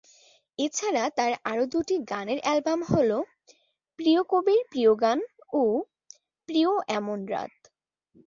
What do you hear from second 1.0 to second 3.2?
তার আরও দুটি গানের অ্যালবাম হল